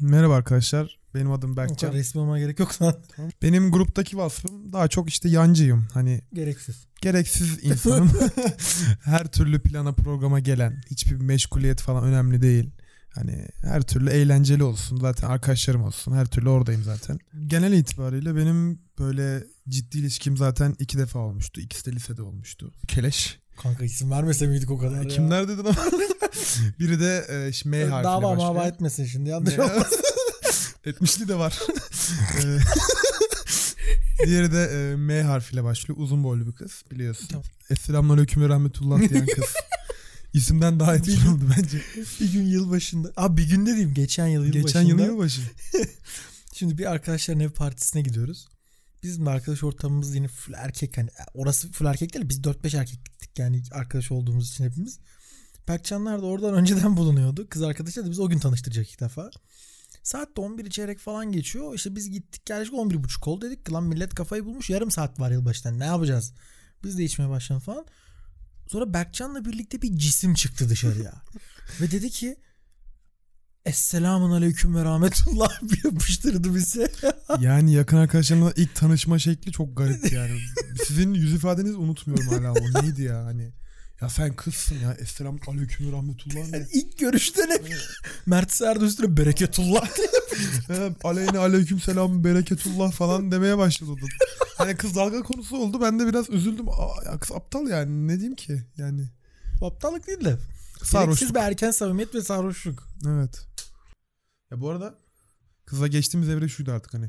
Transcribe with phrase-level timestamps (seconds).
[0.00, 0.98] Merhaba arkadaşlar.
[1.14, 1.92] Benim adım O kadar Berkcan.
[1.92, 2.94] resmi olmaya gerek yok lan.
[3.42, 5.86] Benim gruptaki vasfım daha çok işte yancıyım.
[5.94, 6.76] Hani Gereksiz.
[7.00, 8.10] gereksiz insanım.
[9.04, 10.82] her türlü plana programa gelen.
[10.90, 12.70] Hiçbir meşguliyet falan önemli değil.
[13.14, 14.96] Hani her türlü eğlenceli olsun.
[15.00, 16.12] Zaten arkadaşlarım olsun.
[16.12, 17.18] Her türlü oradayım zaten.
[17.46, 21.60] Genel itibariyle benim böyle ciddi ilişkim zaten iki defa olmuştu.
[21.60, 22.72] İkisi de lisede olmuştu.
[22.88, 23.38] Keleş.
[23.62, 25.08] Kanka isim vermese miydik o kadar ya.
[25.08, 25.76] Kimler dedin ama?
[26.78, 28.36] Biri de e, ş- M harfiyle Dava başlıyor.
[28.54, 29.62] mava etmesin şimdi yanlış Ne?
[29.64, 29.92] olmaz.
[30.84, 31.58] Etmişliği de var.
[32.38, 32.58] Ee,
[34.26, 36.00] Diğeri de e, M harfiyle başlıyor.
[36.00, 37.26] Uzun boylu bir kız biliyorsun.
[37.28, 37.44] Tamam.
[37.70, 39.44] Esselamun Aleyküm ve Rahmetullah diyen kız.
[40.32, 41.82] İsimden daha etkili oldu bence.
[42.20, 43.12] bir gün yılbaşında.
[43.16, 44.62] Abi bir gün dediğim geçen yıl yılbaşında.
[44.66, 45.40] Geçen yıl yılbaşı.
[46.54, 48.48] Şimdi bir arkadaşların ev partisine gidiyoruz.
[49.02, 53.30] Bizim arkadaş ortamımız yine full erkek hani orası full erkek değil biz 4-5 erkek gittik
[53.38, 54.98] yani arkadaş olduğumuz için hepimiz.
[55.68, 57.48] Berkcanlar da oradan önceden bulunuyordu.
[57.48, 59.30] Kız arkadaşlar da biz o gün tanıştıracak ilk defa.
[60.02, 61.74] Saat de 11 çeyrek falan geçiyor.
[61.74, 65.30] İşte biz gittik geldik 11.30 oldu dedik ki lan millet kafayı bulmuş yarım saat var
[65.30, 66.32] yılbaşından ne yapacağız?
[66.84, 67.86] Biz de içmeye başladık falan.
[68.68, 71.12] Sonra Berkcan'la birlikte bir cisim çıktı dışarıya.
[71.80, 72.36] Ve dedi ki
[73.66, 76.92] Esselamun aleyküm ve rahmetullah bir yapıştırdı bize.
[77.40, 80.40] Yani yakın arkadaşlarımla ilk tanışma şekli çok garip yani.
[80.86, 82.52] Sizin yüz ifadenizi unutmuyorum hala.
[82.52, 83.52] O neydi ya hani.
[84.00, 84.92] Ya sen kızsın ya.
[84.92, 86.56] Esselamun Aleyküm Rahmetullah ne?
[86.58, 87.74] Yani ilk görüşten hep
[88.26, 89.88] Mert Serdar üstüne bereketullah.
[91.04, 93.90] Aleyhine aleyküm selam bereketullah falan demeye başladı.
[94.58, 95.80] Hani kız dalga konusu oldu.
[95.80, 96.68] Ben de biraz üzüldüm.
[96.68, 98.08] Aa, ya kız aptal yani.
[98.08, 98.62] Ne diyeyim ki?
[98.76, 99.08] Yani
[99.62, 100.38] Aptallık değil de.
[100.82, 101.34] sarhoşluk.
[101.34, 102.88] Bir erken samimiyet ve sarhoşluk.
[103.08, 103.46] Evet.
[104.50, 104.94] Ya bu arada
[105.66, 107.08] kızla geçtiğimiz evre şuydu artık hani.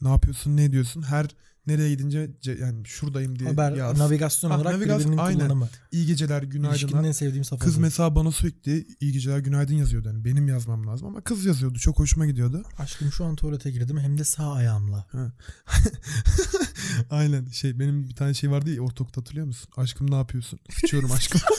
[0.00, 1.02] Ne yapıyorsun, ne ediyorsun?
[1.02, 1.26] Her
[1.66, 3.98] nereye gidince ce- yani şuradayım diye Haber, yaz.
[3.98, 5.38] navigasyon Ha, olarak navigasyon, birbirinin aynen.
[5.38, 5.68] kullanımı.
[5.92, 7.04] İyi geceler, İlişkinin günaydınlar.
[7.04, 7.70] en sevdiğim safhası.
[7.70, 10.08] Kız mesela bana sürekli iyi geceler, günaydın yazıyordu.
[10.08, 11.78] Yani benim yazmam lazım ama kız yazıyordu.
[11.78, 12.62] Çok hoşuma gidiyordu.
[12.78, 15.06] Aşkım şu an tuvalete girdim hem de sağ ayağımla.
[17.10, 19.68] Aynen şey benim bir tane şey vardı ya ortaokulda hatırlıyor musun?
[19.76, 20.58] Aşkım ne yapıyorsun?
[20.80, 21.40] Sıçıyorum aşkım.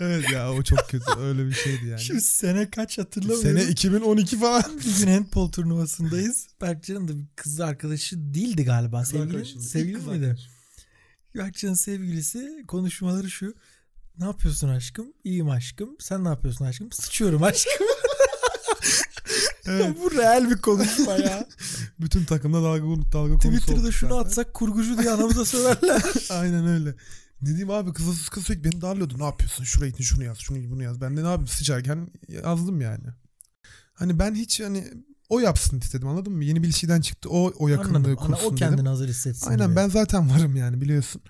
[0.00, 1.04] Evet ya o çok kötü.
[1.20, 2.00] Öyle bir şeydi yani.
[2.00, 3.60] Şimdi sene kaç hatırlamıyorum.
[3.60, 4.62] Sene 2012 falan.
[4.78, 6.46] bir gün handball turnuvasındayız.
[6.60, 9.04] Berkcan'ın da bir kız arkadaşı değildi galiba.
[9.04, 9.60] Sevgili, arkadaşım.
[9.60, 10.36] sevgili kız miydi?
[11.36, 13.54] Berkcan'ın sevgilisi konuşmaları şu.
[14.18, 15.12] Ne yapıyorsun aşkım?
[15.24, 15.96] İyiyim aşkım.
[16.00, 16.92] Sen ne yapıyorsun aşkım?
[16.92, 17.86] Sıçıyorum aşkım.
[19.70, 19.96] Evet.
[20.02, 21.46] Bu real bir konuşma ya.
[22.00, 24.24] Bütün takımda dalga, dalga konusu Twitter'da şunu zaten.
[24.24, 26.02] atsak kurgucu diye anamıza söylerler.
[26.30, 26.94] Aynen öyle.
[27.42, 29.18] Ne diyeyim abi kız, kız sürekli beni darlıyordu.
[29.18, 29.64] Ne yapıyorsun?
[29.64, 30.38] Şuraya gittin şunu yaz.
[30.38, 31.00] Şunu bunu yaz.
[31.00, 33.04] Ben de ne yapayım sıçarken yazdım yani.
[33.94, 34.84] Hani ben hiç hani
[35.28, 36.44] o yapsın istedim anladın mı?
[36.44, 37.28] Yeni bir ilişkiden çıktı.
[37.30, 38.16] O o yakınlığı Anladım.
[38.16, 38.86] Kursun o kendini dedim.
[38.86, 39.50] hazır hissetsin.
[39.50, 39.76] Aynen diye.
[39.76, 41.22] ben zaten varım yani biliyorsun.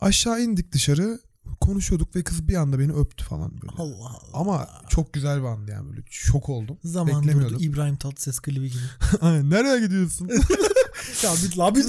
[0.00, 1.20] Aşağı indik dışarı.
[1.60, 3.72] Konuşuyorduk ve kız bir anda beni öptü falan böyle.
[3.76, 4.20] Allah Allah.
[4.32, 6.78] Ama çok güzel bir andı yani böyle şok oldum.
[6.84, 7.58] Zaman durdu Beklemiyordum.
[7.60, 8.82] İbrahim Tatlıses klibi gibi.
[9.20, 9.50] Aynen.
[9.50, 10.28] Nereye gidiyorsun?
[11.22, 11.84] ya bir la bir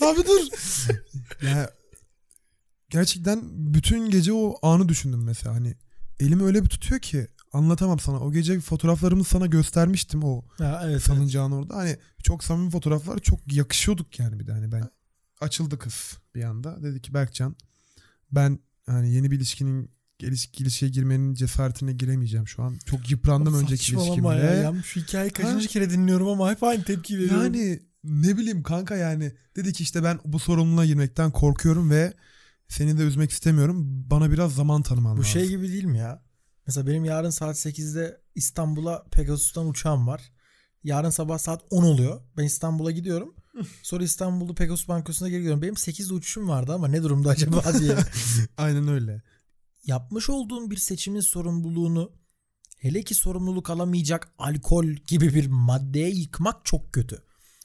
[0.00, 0.46] Abi dur.
[1.46, 1.70] ya
[2.90, 3.40] gerçekten
[3.74, 5.74] bütün gece o anı düşündüm mesela hani
[6.20, 8.20] elimi öyle bir tutuyor ki anlatamam sana.
[8.20, 11.02] O gece fotoğraflarımı sana göstermiştim o Ha, evet, evet.
[11.02, 11.76] salıncağın orada.
[11.76, 14.88] Hani çok samimi fotoğraflar çok yakışıyorduk yani bir de hani ben
[15.40, 16.82] açıldı kız bir anda.
[16.82, 17.56] Dedi ki Berkcan
[18.32, 22.78] ben hani yeni bir ilişkinin ilişki, ilişkiye girmenin cesaretine giremeyeceğim şu an.
[22.86, 24.56] Çok yıprandım önceki Saçmalama ilişkimde.
[24.56, 24.62] ya.
[24.62, 27.42] Ya Şu hikayeyi kaçıncı kere dinliyorum ama hep aynı tepki veriyorum.
[27.44, 32.14] Yani ne bileyim kanka yani dedi ki işte ben bu sorumluluğa girmekten korkuyorum ve
[32.68, 33.84] seni de üzmek istemiyorum.
[34.10, 35.32] Bana biraz zaman tanıman Bu lazım.
[35.32, 36.22] şey gibi değil mi ya?
[36.66, 40.32] Mesela benim yarın saat 8'de İstanbul'a Pegasus'tan uçağım var.
[40.84, 42.20] Yarın sabah saat 10 oluyor.
[42.36, 43.34] Ben İstanbul'a gidiyorum.
[43.82, 45.62] Sonra İstanbul'da Pegasus Bankası'na geri gidiyorum.
[45.62, 47.96] Benim 8'de uçuşum vardı ama ne durumda acaba diye.
[48.56, 49.22] Aynen öyle.
[49.84, 52.12] Yapmış olduğun bir seçimin sorumluluğunu
[52.78, 57.22] hele ki sorumluluk alamayacak alkol gibi bir maddeye yıkmak çok kötü.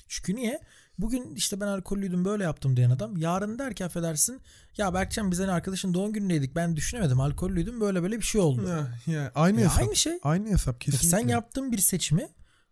[0.07, 0.61] Çünkü niye?
[0.97, 4.41] Bugün işte ben alkollüydüm böyle yaptım diyen adam yarın der ki affedersin
[4.77, 8.67] ya Berkcan biz hani arkadaşın doğum günündeydik ben düşünemedim alkollüydüm böyle böyle bir şey oldu.
[8.69, 9.81] Ya, ya, aynı Ya hesap.
[9.83, 10.13] aynı şey.
[10.23, 11.17] Aynı hesap Peki kesinlikle.
[11.19, 12.27] sen yaptığın bir seçimi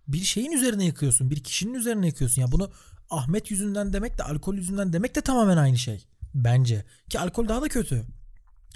[0.07, 1.29] bir şeyin üzerine yıkıyorsun.
[1.29, 2.41] Bir kişinin üzerine yıkıyorsun.
[2.41, 2.71] Ya bunu
[3.09, 6.05] Ahmet yüzünden demek de alkol yüzünden demek de tamamen aynı şey.
[6.33, 6.85] Bence.
[7.09, 8.05] Ki alkol daha da kötü.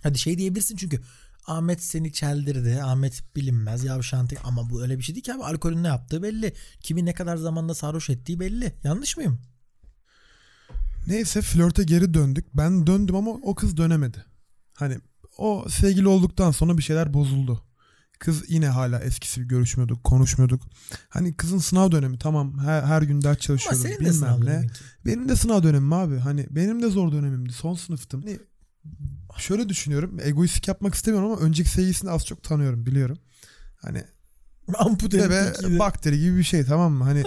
[0.03, 1.01] Hadi şey diyebilirsin çünkü
[1.45, 2.83] Ahmet seni çeldirdi.
[2.83, 5.43] Ahmet bilinmez yavşantık ama bu öyle bir şey değil ki abi.
[5.43, 6.53] Alkolün ne yaptığı belli.
[6.79, 8.73] Kimi ne kadar zamanda sarhoş ettiği belli.
[8.83, 9.39] Yanlış mıyım?
[11.07, 12.45] Neyse flörte geri döndük.
[12.53, 14.25] Ben döndüm ama o kız dönemedi.
[14.73, 14.97] Hani
[15.37, 17.63] o sevgili olduktan sonra bir şeyler bozuldu.
[18.19, 20.61] Kız yine hala eskisi gibi görüşmüyorduk, konuşmuyorduk.
[21.09, 24.67] Hani kızın sınav dönemi tamam her, her gün ders çalışıyoruz bilmem ne.
[25.05, 26.17] Benim de sınav dönemim abi.
[26.17, 27.53] Hani benim de zor dönemimdi.
[27.53, 28.21] Son sınıftım.
[28.21, 28.39] Hani
[29.37, 30.19] şöyle düşünüyorum.
[30.19, 33.17] Egoistlik yapmak istemiyorum ama önceki sevgilisini az çok tanıyorum biliyorum.
[33.81, 34.03] Hani
[34.77, 37.03] Ampute Bebe ettik bakteri gibi bir şey tamam mı?
[37.03, 37.23] Hani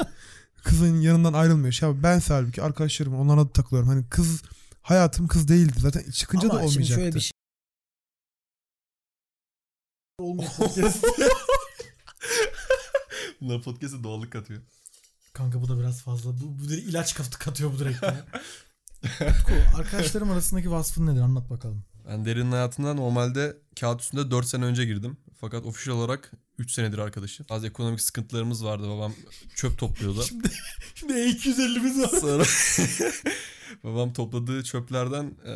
[0.64, 1.72] kızın yanından ayrılmıyor.
[1.72, 3.88] Şey, ben halbuki arkadaşlarım onlara da takılıyorum.
[3.88, 4.42] Hani kız
[4.82, 5.74] hayatım kız değildi.
[5.78, 7.02] Zaten çıkınca Ama da şimdi olmayacaktı.
[7.02, 7.30] şöyle bir şey.
[13.40, 14.62] Bunlar podcast'e doğallık katıyor.
[15.32, 16.40] Kanka bu da biraz fazla.
[16.40, 18.00] Bu, bu direkt ilaç katı katıyor bu direkt.
[19.06, 21.20] Utku, arkadaşlarım arasındaki vasfın nedir?
[21.20, 21.84] Anlat bakalım.
[22.08, 25.16] Ben derinin hayatına normalde kağıt üstünde 4 sene önce girdim.
[25.40, 27.46] Fakat official olarak 3 senedir arkadaşım.
[27.48, 28.88] Az ekonomik sıkıntılarımız vardı.
[28.88, 29.12] Babam
[29.54, 30.22] çöp topluyordu.
[30.28, 30.48] Şimdi
[30.94, 32.20] şimdi E250'miz var.
[32.20, 32.44] Sonra
[33.84, 35.52] babam topladığı çöplerden e,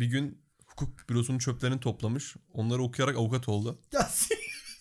[0.00, 2.36] bir gün hukuk bürosunun çöplerini toplamış.
[2.52, 3.78] Onları okuyarak avukat oldu.
[3.92, 4.10] Ya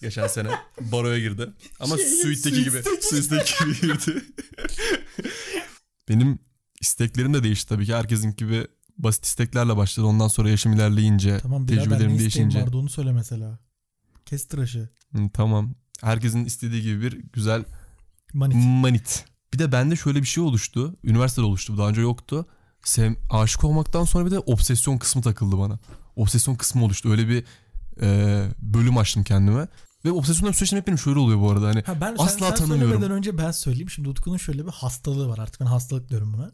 [0.01, 0.49] Geçen sene
[0.81, 1.49] baroya girdi.
[1.79, 2.83] Ama Şey, Suite'deki gibi.
[3.01, 4.25] Suite'deki gibi girdi.
[6.09, 6.39] Benim
[6.85, 7.95] isteklerim de değişti tabii ki.
[7.95, 8.67] Herkesin gibi
[8.97, 10.07] basit isteklerle başladı.
[10.07, 12.61] Ondan sonra yaşım ilerleyince, tamam tecrübelerim değişince.
[12.61, 13.59] vardı onu söyle mesela.
[14.25, 14.89] Kes tıraşı.
[15.15, 15.75] Hı, tamam.
[16.01, 17.65] Herkesin istediği gibi bir güzel
[18.33, 18.55] Manit.
[18.65, 19.25] manit.
[19.53, 20.95] Bir de bende şöyle bir şey oluştu.
[21.03, 21.77] Üniversitede oluştu.
[21.77, 22.45] Daha önce yoktu.
[22.83, 25.79] Sev, aşık olmaktan sonra bir de obsesyon kısmı takıldı bana.
[26.15, 27.11] Obsesyon kısmı oluştu.
[27.11, 27.43] Öyle bir
[28.01, 29.67] e, bölüm açtım kendime.
[30.05, 31.67] Ve obsesyondan süreçlerim hep benim şöyle oluyor bu arada.
[31.67, 32.87] Hani Ha ben Asla sen, sen tanımıyorum.
[32.87, 33.89] söylemeden önce ben söyleyeyim.
[33.89, 36.51] Şimdi Utku'nun şöyle bir hastalığı var artık ben hastalık diyorum buna.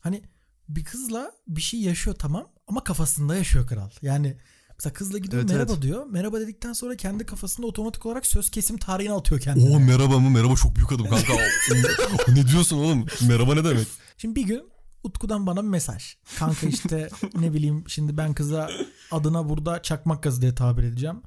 [0.00, 0.22] Hani
[0.68, 3.90] bir kızla bir şey yaşıyor tamam ama kafasında yaşıyor kral.
[4.02, 4.36] Yani
[4.78, 5.82] mesela kızla gidiyor Evet, merhaba evet.
[5.82, 6.06] diyor.
[6.06, 9.76] Merhaba dedikten sonra kendi kafasında otomatik olarak söz kesim tarihini atıyor kendine.
[9.76, 10.30] o merhaba mı?
[10.30, 11.32] Merhaba çok büyük adım kanka.
[12.28, 13.06] Ne diyorsun oğlum?
[13.28, 13.86] Merhaba ne demek?
[14.18, 14.62] Şimdi bir gün
[15.04, 16.16] Utku'dan bana bir mesaj.
[16.38, 17.08] Kanka işte
[17.38, 18.70] ne bileyim şimdi ben kıza
[19.10, 21.22] adına burada çakmak gazı diye tabir edeceğim.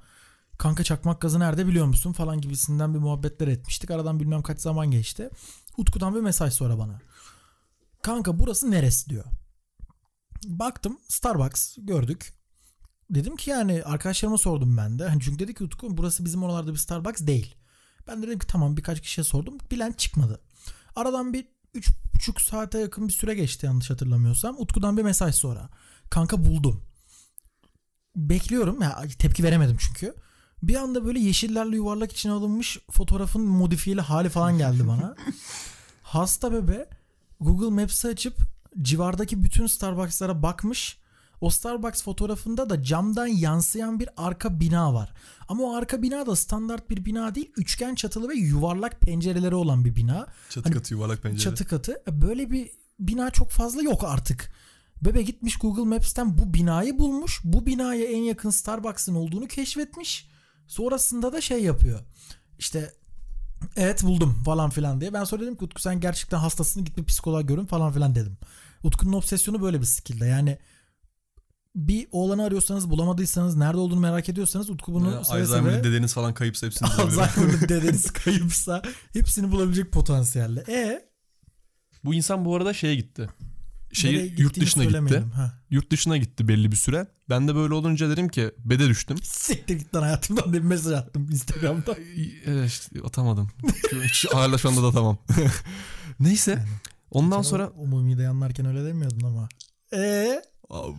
[0.60, 3.92] Kanka çakmak gazı nerede biliyor musun falan gibisinden bir muhabbetler etmiştik.
[3.92, 5.30] Aradan bilmem kaç zaman geçti.
[5.78, 7.02] Utku'dan bir mesaj sonra bana.
[8.02, 9.26] Kanka burası neresi diyor.
[10.46, 12.34] Baktım Starbucks gördük.
[13.10, 15.08] Dedim ki yani arkadaşlarıma sordum ben de.
[15.08, 17.56] Hani çünkü dedi ki Utku burası bizim oralarda bir Starbucks değil.
[18.08, 19.58] Ben de dedim ki tamam birkaç kişiye sordum.
[19.72, 20.42] Bilen çıkmadı.
[20.96, 24.56] Aradan bir üç buçuk saate yakın bir süre geçti yanlış hatırlamıyorsam.
[24.60, 25.70] Utku'dan bir mesaj sonra.
[26.10, 26.84] Kanka buldum.
[28.16, 28.82] Bekliyorum.
[28.82, 30.16] Ya, tepki veremedim çünkü.
[30.64, 35.16] Bir anda böyle yeşillerle yuvarlak içine alınmış fotoğrafın modifiyeli hali falan geldi bana.
[36.04, 36.90] Hasta bebe
[37.40, 38.38] Google Maps'i açıp
[38.82, 40.98] civardaki bütün Starbucks'lara bakmış.
[41.42, 45.14] O Starbucks fotoğrafında da camdan yansıyan bir arka bina var.
[45.48, 47.52] Ama o arka bina da standart bir bina değil.
[47.58, 50.28] Üçgen çatılı ve yuvarlak pencereleri olan bir bina.
[50.50, 51.40] Çatı Hani katı yuvarlak pencere.
[51.42, 52.04] Çatı katı.
[52.08, 52.70] E, Böyle bir
[53.00, 54.52] bina çok fazla yok artık.
[55.02, 57.42] Bebe gitmiş Google Maps'ten bu binayı bulmuş.
[57.44, 60.29] Bu binaya en yakın Starbucks'ın olduğunu keşfetmiş.
[60.70, 62.00] Sonrasında da şey yapıyor.
[62.60, 62.94] İşte
[63.76, 65.14] evet buldum falan filan diye.
[65.14, 68.38] Ben sonra dedim ki Utku sen gerçekten hastasın git bir psikoloğa görün falan filan dedim.
[68.84, 70.26] Utku'nun obsesyonu böyle bir skillde.
[70.26, 70.58] Yani
[71.76, 76.34] bir oğlanı arıyorsanız bulamadıysanız nerede olduğunu merak ediyorsanız Utku bunu Yani seve seve dedeniz falan
[76.34, 77.20] kayıpsa hepsini bulabilirim.
[77.20, 78.82] Alzheimer'lı dedeniz kayıpsa
[79.14, 80.64] hepsini bulabilecek potansiyelde.
[80.68, 81.10] E
[82.04, 83.30] Bu insan bu arada şeye gitti.
[83.94, 85.24] Şehir yurt dışına gitti.
[85.36, 85.54] Ha.
[85.70, 87.08] Yurt dışına gitti belli bir süre.
[87.30, 89.18] Ben de böyle olunca dedim ki bede düştüm.
[89.24, 91.98] Siktir git lan hayatımdan bir mesaj attım Instagram'da.
[92.46, 93.52] Evet işte atamadım.
[94.32, 95.18] Hala şu anda da tamam.
[96.20, 96.66] Neyse.
[97.12, 99.50] Ondan Sen sonra mumiyi de yanlarken öyle demiyordun ama.
[99.94, 100.42] Eee?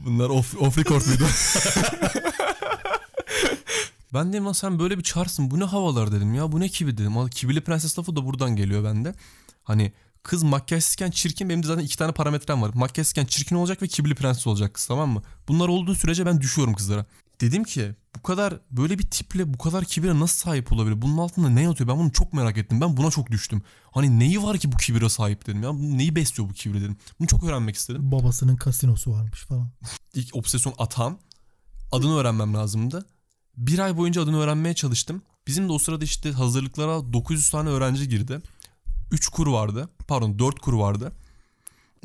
[0.04, 1.24] Bunlar off, off record muydu?
[4.14, 6.98] ben dedim lan sen böyle bir çarsın bu ne havalar dedim ya bu ne kibi
[6.98, 7.28] dedim.
[7.28, 9.14] Kibili prenses lafı da buradan geliyor bende.
[9.62, 12.70] Hani kız makyajsızken çirkin benim de zaten iki tane parametrem var.
[12.74, 15.22] Makyajsızken çirkin olacak ve kibili prenses olacak kız tamam mı?
[15.48, 17.06] Bunlar olduğu sürece ben düşüyorum kızlara.
[17.40, 21.02] Dedim ki bu kadar böyle bir tiple bu kadar kibire nasıl sahip olabilir?
[21.02, 21.88] Bunun altında ne yatıyor?
[21.90, 22.80] Ben bunu çok merak ettim.
[22.80, 23.62] Ben buna çok düştüm.
[23.90, 25.72] Hani neyi var ki bu kibire sahip dedim ya.
[25.72, 26.96] Neyi besliyor bu kibire dedim.
[27.20, 28.12] Bunu çok öğrenmek istedim.
[28.12, 29.70] Babasının kasinosu varmış falan.
[30.14, 31.18] İlk obsesyon atan
[31.92, 33.06] adını öğrenmem lazımdı.
[33.56, 35.22] Bir ay boyunca adını öğrenmeye çalıştım.
[35.46, 38.40] Bizim de o sırada işte hazırlıklara 900 tane öğrenci girdi.
[39.10, 39.88] 3 kur vardı.
[40.08, 41.12] Pardon 4 kur vardı.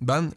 [0.02, 0.32] Ben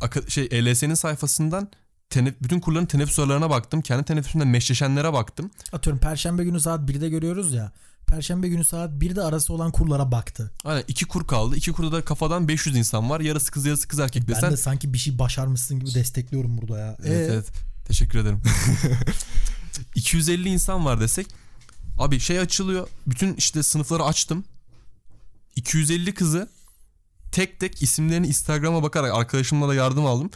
[0.00, 1.68] aka- şey ELS'nin sayfasından
[2.10, 3.80] tenef- bütün kurların teneffüs aralarına baktım.
[3.82, 5.50] Kendi teneffüsümde meşleşenlere baktım.
[5.72, 7.72] Atıyorum perşembe günü saat 1'de görüyoruz ya.
[8.06, 10.50] Perşembe günü saat 1'de arası olan kurlara baktı.
[10.64, 11.56] Aynen iki kur kaldı.
[11.56, 13.20] İki kurda da kafadan 500 insan var.
[13.20, 14.52] Yarısı kız yarısı kız erkek Ben desen.
[14.52, 16.96] de sanki bir şey başarmışsın gibi destekliyorum burada ya.
[17.04, 17.32] Evet Ee?
[17.34, 17.46] evet.
[17.86, 18.42] Teşekkür ederim.
[19.94, 21.26] 250 insan var desek.
[21.98, 22.88] Abi şey açılıyor.
[23.06, 24.44] Bütün işte sınıfları açtım.
[25.56, 26.48] 250 kızı
[27.32, 30.30] tek tek isimlerini Instagram'a bakarak arkadaşımla da yardım aldım.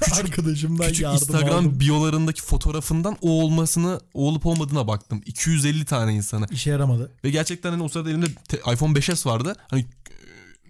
[0.12, 1.80] Arkadaşımdan Küçük yardım Instagram aldım.
[1.80, 5.22] biyolarındaki fotoğrafından o olmasını, o olup olmadığına baktım.
[5.26, 6.46] 250 tane insana.
[6.50, 7.12] İşe yaramadı.
[7.24, 9.56] Ve gerçekten hani o sırada elimde te- iPhone 5s vardı.
[9.68, 9.86] Hani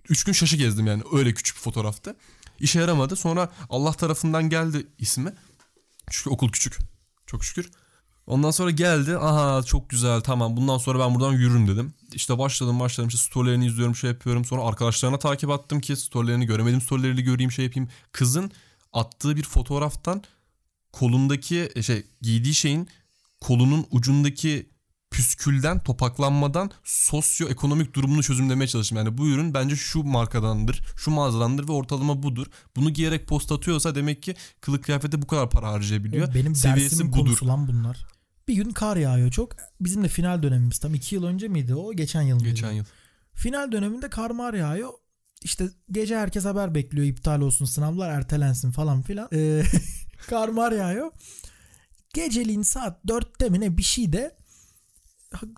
[0.09, 1.03] 3 gün şaşı gezdim yani.
[1.13, 2.17] Öyle küçük bir fotoğraftı.
[2.61, 3.17] İşe yaramadı.
[3.17, 5.33] Sonra Allah tarafından geldi ismi.
[6.11, 6.79] Çünkü okul küçük.
[7.27, 7.71] Çok şükür.
[8.27, 9.17] Ondan sonra geldi.
[9.19, 11.95] Aha çok güzel tamam bundan sonra ben buradan yürürüm dedim.
[12.15, 14.45] İşte başladım başladım işte storylerini izliyorum şey yapıyorum.
[14.45, 17.89] Sonra arkadaşlarına takip attım ki storylerini göremedim storylerini göreyim şey yapayım.
[18.13, 18.51] Kızın
[18.93, 20.23] attığı bir fotoğraftan
[20.93, 22.89] kolundaki e, şey giydiği şeyin
[23.41, 24.71] kolunun ucundaki
[25.21, 28.99] püskülden topaklanmadan sosyoekonomik durumunu çözümlemeye çalıştım.
[28.99, 32.47] Yani bu ürün bence şu markadandır, şu mağazadandır ve ortalama budur.
[32.77, 36.35] Bunu giyerek post atıyorsa demek ki kılık kıyafete bu kadar para harcayabiliyor.
[36.35, 37.19] Benim Seviyesi budur.
[37.19, 38.07] konusu lan bunlar.
[38.49, 39.57] Bir gün kar yağıyor çok.
[39.81, 41.93] Bizim de final dönemimiz tam iki yıl önce miydi o?
[41.93, 42.49] Geçen yıl mıydı?
[42.49, 42.85] Geçen yıl.
[43.35, 44.91] Final döneminde kar mar yağıyor.
[45.45, 49.29] İşte gece herkes haber bekliyor iptal olsun sınavlar ertelensin falan filan.
[49.33, 49.63] Ee,
[50.29, 51.11] kar mar yağıyor.
[52.15, 54.40] Geceliğin saat 4'te mi ne bir şey de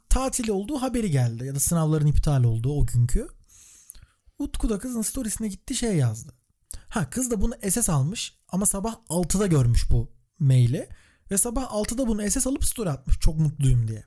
[0.08, 1.44] tatil olduğu haberi geldi.
[1.44, 3.28] Ya da sınavların iptal olduğu o günkü.
[4.38, 6.32] Utku da kızın storiesine gitti şey yazdı.
[6.88, 10.88] Ha kız da bunu SS almış ama sabah 6'da görmüş bu maili.
[11.30, 14.04] Ve sabah 6'da bunu SS alıp story atmış çok mutluyum diye.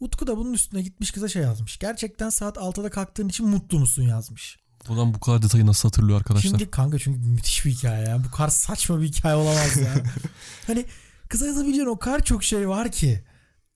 [0.00, 1.78] Utku da bunun üstüne gitmiş kıza şey yazmış.
[1.78, 4.58] Gerçekten saat 6'da kalktığın için mutlu musun yazmış.
[4.88, 6.50] Buradan bu kadar detayı nasıl hatırlıyor arkadaşlar?
[6.50, 8.24] Şimdi kanka çünkü müthiş bir hikaye ya.
[8.24, 9.94] Bu kadar saçma bir hikaye olamaz ya.
[10.66, 10.86] hani
[11.28, 13.24] kıza yazabileceğin o kadar çok şey var ki.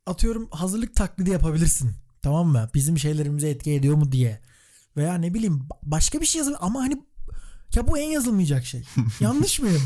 [0.09, 1.91] Atıyorum hazırlık taklidi yapabilirsin.
[2.23, 2.71] Tamam mı?
[2.75, 4.41] Bizim şeylerimize etki ediyor mu diye.
[4.97, 6.67] Veya ne bileyim ba- başka bir şey yazabilir.
[6.67, 7.03] Ama hani
[7.75, 8.83] ya bu en yazılmayacak şey.
[9.21, 9.83] Yanlış mıyım?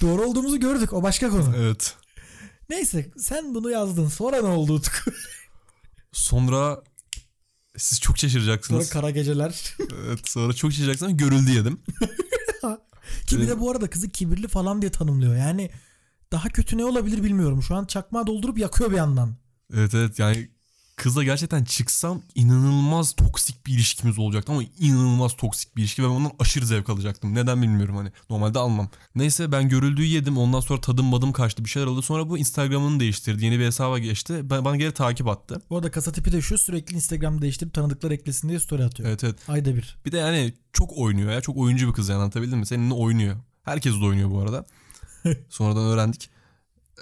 [0.00, 0.92] Doğru olduğumuzu gördük.
[0.92, 1.54] O başka konu.
[1.56, 1.94] Evet.
[2.70, 4.08] Neyse sen bunu yazdın.
[4.08, 5.10] Sonra ne oldu Utku?
[6.12, 6.82] Sonra
[7.76, 8.90] siz çok Sonra şaşıracaksınız.
[8.90, 9.76] kara geceler.
[10.06, 11.16] evet, sonra çok şaşıracaksınız.
[11.16, 11.80] Görüldü yedim.
[13.26, 15.36] Ki bir de bu arada kızı kibirli falan diye tanımlıyor.
[15.36, 15.70] Yani
[16.32, 17.62] daha kötü ne olabilir bilmiyorum.
[17.62, 19.36] Şu an çakmağı doldurup yakıyor bir yandan.
[19.74, 20.48] Evet evet yani
[20.96, 26.10] kızla gerçekten çıksam inanılmaz toksik bir ilişkimiz olacaktı ama inanılmaz toksik bir ilişki ve ben
[26.10, 27.34] ondan aşırı zevk alacaktım.
[27.34, 28.88] Neden bilmiyorum hani normalde almam.
[29.14, 32.02] Neyse ben görüldüğü yedim ondan sonra tadım madım kaçtı bir şeyler oldu.
[32.02, 34.40] Sonra bu Instagram'ını değiştirdi yeni bir hesaba geçti.
[34.50, 35.62] Ben, bana geri takip attı.
[35.70, 39.08] Bu arada kasa tipi de şu sürekli Instagram değiştirip tanıdıklar eklesin diye story atıyor.
[39.08, 39.96] Evet evet Ayda bir.
[40.06, 42.66] bir de yani çok oynuyor ya çok oyuncu bir kız yani anlatabildim mi?
[42.66, 43.36] Seninle oynuyor.
[43.64, 44.64] Herkes de oynuyor bu arada.
[45.48, 46.30] Sonradan öğrendik.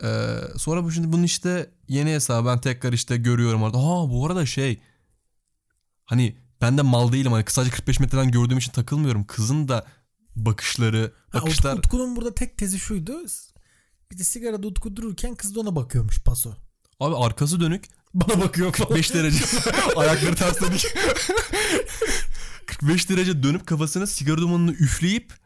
[0.02, 3.78] Ee, sonra bu şimdi bunun işte yeni hesabı ben tekrar işte görüyorum orada.
[3.78, 4.80] Ha bu arada şey
[6.04, 9.24] hani ben de mal değilim hani sadece 45 metreden gördüğüm için takılmıyorum.
[9.24, 9.86] Kızın da
[10.36, 13.24] bakışları, Ha, bakışlar Utku'nun burada tek tezi şuydu.
[14.10, 16.54] Bir de sigarada Utku dururken kız da ona bakıyormuş paso.
[17.00, 17.84] abi arkası dönük
[18.14, 18.88] Bana bakıyor falan.
[18.88, 19.44] 45 derece
[19.96, 20.94] ayakları ters dönük.
[22.66, 25.39] 45 derece dönüp kafasına sigara dumanını üfleyip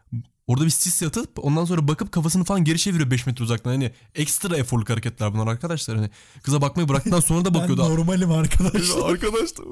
[0.46, 3.70] orada bir sis yatıp ondan sonra bakıp kafasını falan geri çeviriyor 5 metre uzaktan.
[3.70, 5.96] Hani ekstra eforluk hareketler bunlar arkadaşlar.
[5.96, 6.10] Hani
[6.42, 7.82] kıza bakmayı bıraktıktan sonra da Ben bakıyordu.
[7.96, 9.10] normalim arkadaşlar.
[9.10, 9.64] Arkadaşlar.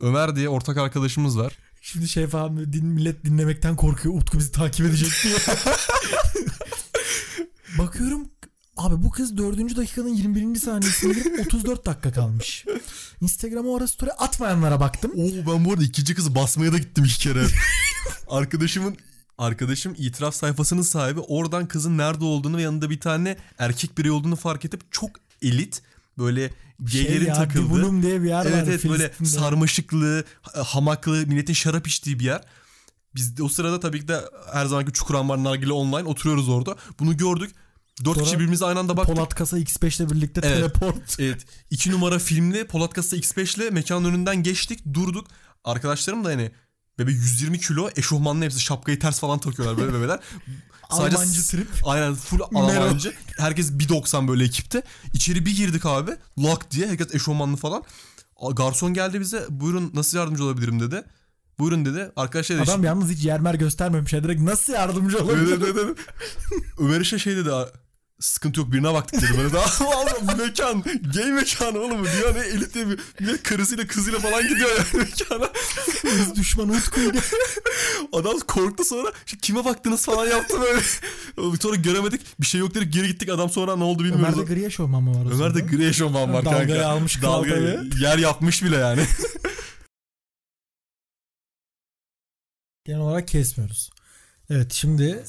[0.00, 1.58] Ömer diye ortak arkadaşımız var.
[1.82, 4.14] Şimdi şey falan din, millet dinlemekten korkuyor.
[4.14, 5.34] Utku bizi takip edecek diye.
[7.78, 8.28] Bakıyorum
[8.76, 9.76] abi bu kız 4.
[9.76, 10.56] dakikanın 21.
[10.60, 12.64] saniyesinde girip 34 dakika kalmış.
[13.20, 15.10] Instagram'a o ara story atmayanlara baktım.
[15.16, 17.46] Oo ben bu arada ikinci kızı basmaya da gittim iki kere.
[18.28, 18.96] Arkadaşımın
[19.38, 24.36] Arkadaşım itiraf sayfasının sahibi oradan kızın nerede olduğunu ve yanında bir tane erkek birey olduğunu
[24.36, 25.10] fark edip çok
[25.42, 25.82] elit
[26.18, 26.50] böyle
[26.84, 28.68] geylerin Şey ya, takıldığı Dibunum diye bir yer Evet var.
[28.68, 29.28] evet böyle Filistin'de.
[29.28, 32.40] sarmaşıklı, hamaklı, milletin şarap içtiği bir yer.
[33.14, 34.20] Biz de o sırada tabii ki de
[34.52, 36.76] her zamanki Çukurambar Nargile online oturuyoruz orada.
[37.00, 37.50] Bunu gördük.
[38.04, 39.16] Dört Sonra kişi birbirimize aynı anda baktık.
[39.16, 40.56] Polat Kasa X5 ile birlikte Evet.
[40.56, 41.16] teleport.
[41.20, 41.44] Evet.
[41.70, 44.80] iki numara filmli Polat Kasa X5 ile mekanın önünden geçtik.
[44.94, 45.26] Durduk.
[45.64, 46.50] Arkadaşlarım da hani
[47.02, 50.20] bebe 120 kilo eşofmanlı hepsi şapkayı ters falan takıyorlar böyle bebeler.
[50.90, 51.68] Sadece Almancı trip.
[51.84, 53.12] Aynen full Almancı.
[53.38, 54.82] Herkes 1.90 böyle ekipte.
[55.14, 56.10] İçeri bir girdik abi.
[56.38, 56.88] Lock diye.
[56.88, 57.82] Herkes eşofmanlı falan.
[58.52, 59.46] Garson geldi bize.
[59.50, 61.04] Buyurun nasıl yardımcı olabilirim dedi.
[61.58, 62.12] Buyurun dedi.
[62.16, 62.70] Arkadaşlar dedi.
[62.70, 64.12] Adam yalnız hiç yermer göstermemiş.
[64.12, 65.58] Direkt nasıl yardımcı Evet, olabilir?
[65.62, 65.98] evet, evet.
[66.78, 67.50] Ömer İşe şey dedi.
[68.22, 69.38] "Aa, Sıkıntı yok birine baktık dedi.
[69.38, 70.84] Böyle daha oğlum mekan.
[71.14, 72.04] Gay mekanı oğlum.
[72.04, 75.50] Dünyanın en elit diye bir millet karısıyla kızıyla falan gidiyor yani mekana.
[76.02, 77.18] Hız düşmanı Utku'ydu.
[78.12, 80.80] Adam korktu sonra "Şu kime baktınız falan yaptı böyle.
[81.60, 82.40] sonra göremedik.
[82.40, 83.28] Bir şey yok dedik geri gittik.
[83.28, 84.38] Adam sonra ne oldu bilmiyoruz.
[84.38, 86.86] Ömer'de gri eşofman mı var o Ömer de gri eşofman var Dalgayı kanka.
[86.86, 88.02] almış Dalgayı tabii.
[88.02, 89.06] yer yapmış bile yani.
[92.84, 93.90] Genel olarak kesmiyoruz.
[94.50, 95.24] Evet şimdi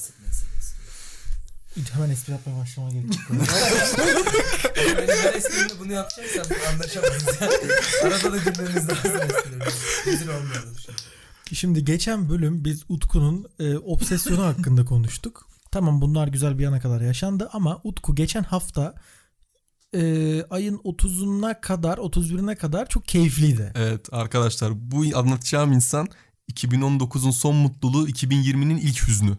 [1.92, 3.24] hemen espri yapmaya başlama gerekiyor.
[4.76, 7.24] Yani ben esprimi bunu yapacaksam anlaşamayız.
[8.02, 9.64] Arada da gülmemiz lazım esprimi.
[10.06, 10.98] Rezil olmayalım şimdi.
[11.52, 15.48] Şimdi geçen bölüm biz Utku'nun e, obsesyonu hakkında konuştuk.
[15.70, 18.94] Tamam bunlar güzel bir yana kadar yaşandı ama Utku geçen hafta
[19.94, 23.72] e, ayın 30'una kadar 31'ine kadar çok keyifliydi.
[23.74, 26.08] evet arkadaşlar bu anlatacağım insan
[26.52, 29.38] 2019'un son mutluluğu 2020'nin ilk hüznü.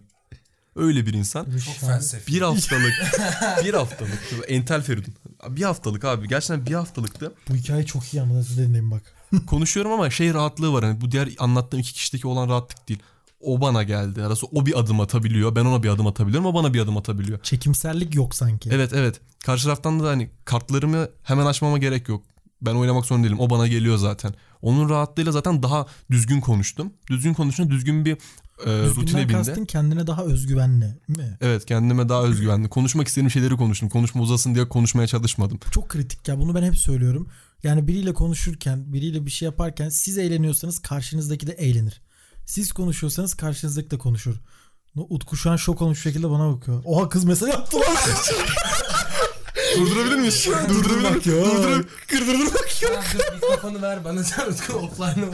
[0.75, 1.45] Öyle bir insan.
[1.65, 2.33] Çok felsefi.
[2.33, 2.93] Bir haftalık.
[3.65, 4.19] bir haftalık.
[4.47, 5.13] Entel Feridun.
[5.49, 6.27] Bir haftalık abi.
[6.27, 7.33] Gerçekten bir haftalıktı.
[7.49, 9.01] Bu hikayeyi çok iyi anladın siz dinleyin bak.
[9.47, 10.83] Konuşuyorum ama şey rahatlığı var.
[10.83, 12.99] Hani bu diğer anlattığım iki kişideki olan rahatlık değil.
[13.41, 14.23] O bana geldi.
[14.23, 15.55] Arası o bir adım atabiliyor.
[15.55, 16.45] Ben ona bir adım atabiliyorum.
[16.45, 17.39] O bana bir adım atabiliyor.
[17.43, 18.69] Çekimsellik yok sanki.
[18.73, 19.21] Evet evet.
[19.45, 22.23] Karşı taraftan da hani kartlarımı hemen açmama gerek yok.
[22.61, 23.39] Ben oynamak zorunda değilim.
[23.39, 24.33] O bana geliyor zaten.
[24.61, 26.93] Onun rahatlığıyla zaten daha düzgün konuştum.
[27.09, 28.17] Düzgün konuşunca düzgün bir
[28.65, 29.33] e, rutine bindi.
[29.33, 31.37] kastın kendine daha özgüvenli mi?
[31.41, 32.69] Evet kendime daha özgüvenli.
[32.69, 33.89] Konuşmak istediğim şeyleri konuştum.
[33.89, 35.59] Konuşma uzasın diye konuşmaya çalışmadım.
[35.71, 37.29] Çok kritik ya bunu ben hep söylüyorum.
[37.63, 42.01] Yani biriyle konuşurken, biriyle bir şey yaparken siz eğleniyorsanız karşınızdaki de eğlenir.
[42.45, 44.35] Siz konuşuyorsanız karşınızdaki de konuşur.
[44.95, 46.81] Utku şu an şok olmuş şekilde bana bakıyor.
[46.85, 47.85] Oha kız mesaj attı lan.
[49.77, 50.47] Durdurabilir miyiz?
[50.69, 51.85] Durdurmak yok.
[52.07, 55.25] Kırdırmak Ya dur mikrofonu ver bana sen Utku offline.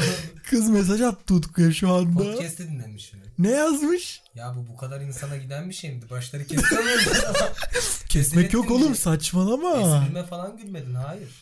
[0.50, 2.24] Kız mesaj attı Utku'ya şu anda.
[2.24, 3.12] Podcast'te dinlemiş.
[3.40, 4.22] Ne yazmış?
[4.36, 6.06] Ya bu bu kadar insana giden bir şey miydi?
[6.12, 7.08] Başları kestiremiyoruz.
[8.10, 9.98] Kesmek yok oğlum saçmalama.
[10.02, 11.42] Esprime falan gülmedin hayır.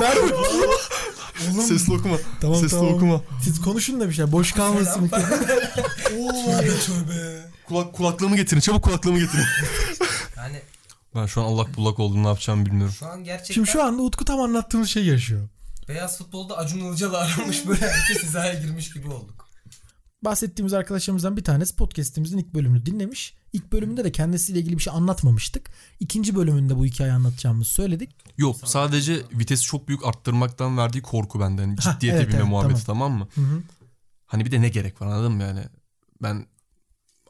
[0.00, 0.70] Ver bakayım.
[1.52, 2.16] Oğlum, Sesli okuma.
[2.40, 2.94] Tamam, Sesli tamam.
[2.94, 3.20] okuma.
[3.44, 4.32] Siz konuşun da bir şey.
[4.32, 5.10] Boş kalmasın.
[6.18, 7.44] Oo, tövbe.
[7.68, 8.60] Kulak, kulaklığımı getirin.
[8.60, 9.44] Çabuk kulaklığımı getirin.
[11.14, 12.22] Yani ben şu an allak bullak oldum.
[12.22, 12.94] Ne yapacağımı bilmiyorum.
[12.98, 15.48] şu an gerçekten Şimdi şu anda Utku tam anlattığımız şey yaşıyor.
[15.88, 19.48] beyaz futbolda Acun Ilıcalı aramış böyle herkes hizaya girmiş gibi olduk.
[20.24, 23.34] bahsettiğimiz arkadaşlarımızdan bir tanesi podcast'imizin ilk bölümünü dinlemiş.
[23.52, 25.70] İlk bölümünde de kendisiyle ilgili bir şey anlatmamıştık.
[26.00, 28.10] İkinci bölümünde bu hikayeyi anlatacağımızı söyledik.
[28.38, 31.62] Yok sadece vitesi çok büyük arttırmaktan verdiği korku benden.
[31.68, 33.12] Hani Ha, ciddiyete evet, binme evet, muhabbeti tamam.
[33.12, 33.28] mı?
[33.34, 33.62] Hı hı.
[34.26, 35.64] Hani bir de ne gerek var anladın mı yani?
[36.22, 36.46] Ben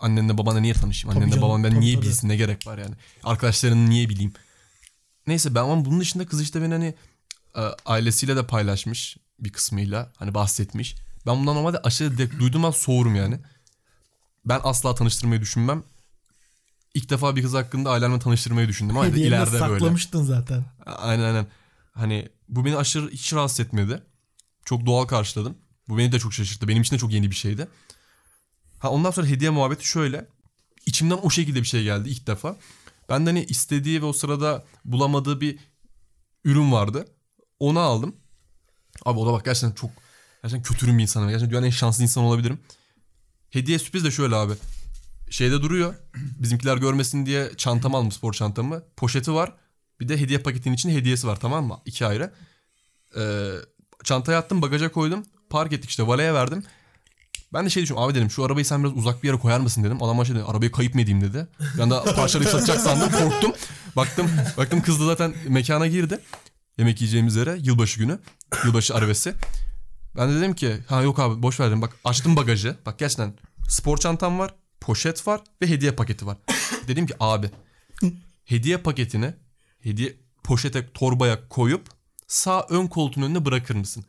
[0.00, 1.16] annenle babanla niye tanışayım?
[1.16, 2.06] Annenle babam ben niye tabii.
[2.06, 2.94] bilsin ne gerek var yani?
[3.24, 4.32] Arkadaşlarını niye bileyim?
[5.26, 6.94] Neyse ben ama bunun dışında kız işte beni hani
[7.56, 10.96] e, ailesiyle de paylaşmış bir kısmıyla hani bahsetmiş.
[11.26, 13.38] Ben bundan normalde aşırı direkt duyduğum an soğurum yani.
[14.44, 15.82] Ben asla tanıştırmayı düşünmem.
[16.94, 19.58] İlk defa bir kız hakkında ailemle tanıştırmayı düşündüm de ileride böyle.
[19.58, 20.64] saklamıştın zaten.
[20.86, 21.46] Aynen aynen.
[21.92, 24.02] Hani bu beni aşırı hiç rahatsız etmedi.
[24.64, 25.57] Çok doğal karşıladım.
[25.88, 26.68] Bu beni de çok şaşırttı.
[26.68, 27.68] Benim için de çok yeni bir şeydi.
[28.85, 30.29] Ha ondan sonra hediye muhabbeti şöyle.
[30.87, 32.57] İçimden o şekilde bir şey geldi ilk defa.
[33.09, 35.59] Ben de hani istediği ve o sırada bulamadığı bir
[36.44, 37.07] ürün vardı.
[37.59, 38.16] Onu aldım.
[39.05, 39.90] Abi o da bak gerçekten çok
[40.42, 41.29] gerçekten kötürüm bir insanım.
[41.29, 42.61] Gerçekten dünyanın en şanslı insan olabilirim.
[43.51, 44.53] Hediye sürpriz de şöyle abi.
[45.31, 45.94] Şeyde duruyor.
[46.14, 48.83] Bizimkiler görmesin diye çantamı aldım spor çantamı.
[48.97, 49.53] Poşeti var.
[50.01, 51.81] Bir de hediye paketinin içinde hediyesi var tamam mı?
[51.85, 52.35] İki ayrı.
[53.16, 53.51] Ee,
[54.05, 55.23] çantaya attım bagaja koydum.
[55.51, 56.64] Park ettik işte valeye verdim.
[57.54, 59.84] Ben de şey düşündüm abi dedim şu arabayı sen biraz uzak bir yere koyar mısın
[59.84, 60.02] dedim.
[60.02, 61.46] Adam şey dedi arabayı kayıp mı edeyim dedi.
[61.78, 63.52] Ben de parçalayıp satacak sandım korktum.
[63.96, 66.20] Baktım baktım kız da zaten mekana girdi.
[66.78, 68.18] Yemek yiyeceğimiz yere yılbaşı günü.
[68.64, 69.34] Yılbaşı arabesi.
[70.16, 71.82] Ben de dedim ki ha yok abi boş ver dedim.
[71.82, 72.76] Bak açtım bagajı.
[72.86, 73.34] Bak gerçekten
[73.68, 74.54] spor çantam var.
[74.80, 76.36] Poşet var ve hediye paketi var.
[76.88, 77.50] dedim ki abi
[78.44, 79.34] hediye paketini
[79.80, 81.88] hediye poşete torbaya koyup
[82.26, 84.04] sağ ön koltuğun önüne bırakır mısın?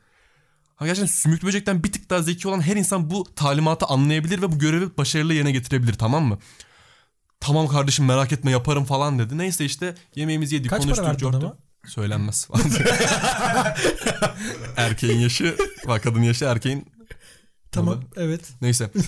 [0.75, 4.51] Ha gerçekten sümüklü böcekten bir tık daha zeki olan her insan bu talimatı anlayabilir ve
[4.51, 6.39] bu görevi başarılı yerine getirebilir tamam mı?
[7.39, 9.37] Tamam kardeşim merak etme yaparım falan dedi.
[9.37, 11.19] Neyse işte yemeğimizi yedik Kaç para konuştuk.
[11.19, 11.35] corttuk.
[11.35, 11.57] adama?
[11.87, 12.47] Söylenmez.
[14.77, 15.57] erkeğin yaşı,
[15.87, 16.87] bak kadın yaşı erkeğin
[17.71, 18.05] Tamam Vallahi.
[18.17, 18.41] evet.
[18.61, 18.89] neyse.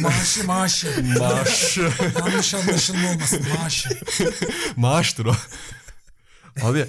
[0.00, 1.04] Maaşı maaşı.
[1.18, 1.78] Maaş.
[2.18, 3.88] Yanlış anlaşılma olmasın maaşı.
[4.76, 5.34] Maaştır o.
[6.62, 6.86] Abi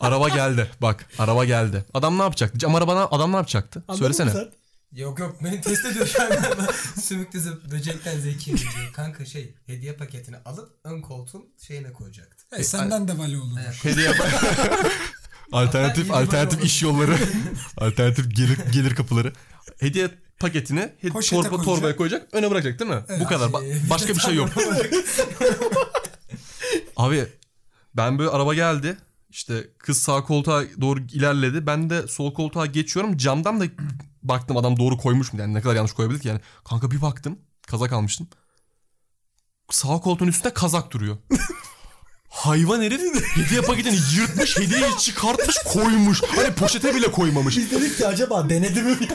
[0.00, 0.70] araba geldi.
[0.82, 1.84] Bak araba geldi.
[1.94, 2.58] Adam ne yapacaktı?
[2.58, 3.82] Cam arabana adam ne yapacaktı?
[3.88, 4.26] Anladın Söylesene.
[4.30, 4.48] mı sen?
[4.92, 6.28] Yok yok beni test ediyor şu an.
[7.02, 8.54] Sümüklü zı- böcekten zeki.
[8.92, 12.44] Kanka şey hediye paketini alıp ön koltuğun şeyine koyacaktı.
[12.56, 13.58] E, senden de vali olur.
[13.82, 14.08] Hediye
[15.52, 17.16] alternatif Hatta iyi alternatif iş yolları.
[17.76, 19.32] alternatif gelir gelir kapıları.
[19.80, 21.64] Hediye paketini he- Poşete torba koyacak.
[21.64, 23.02] torbaya koyacak, öne bırakacak değil mi?
[23.20, 23.48] Bu kadar.
[23.48, 24.48] Ba- Şey, başka bir şey yok.
[26.96, 27.26] Abi
[27.96, 28.96] ben böyle araba geldi.
[29.30, 31.66] İşte kız sağ koltuğa doğru ilerledi.
[31.66, 33.16] Ben de sol koltuğa geçiyorum.
[33.16, 33.64] Camdan da
[34.22, 35.40] baktım adam doğru koymuş mu?
[35.40, 36.40] Yani ne kadar yanlış koyabilir ki yani.
[36.64, 37.38] Kanka bir baktım.
[37.66, 38.28] Kazak almıştım.
[39.70, 41.16] Sağ koltuğun üstünde kazak duruyor.
[42.28, 43.00] Hayvan herif
[43.36, 46.22] hediye paketini yırtmış, hediyeyi çıkartmış, koymuş.
[46.36, 47.56] Hani poşete bile koymamış.
[47.56, 48.96] Biz dedik ki acaba denedi mi?